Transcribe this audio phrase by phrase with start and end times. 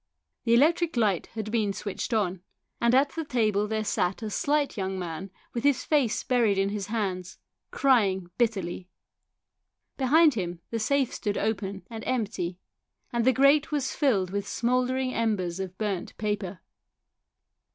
[0.45, 2.41] The electric light had been switched on,
[2.81, 6.69] and at the table there sat a slight young man with his face buried in
[6.69, 7.37] his hands,
[7.69, 8.89] crying bitterly.
[9.97, 12.57] Behind him the safe stood open and empty,
[13.13, 16.61] and the grate was filled with smoulder ing embers of burnt paper.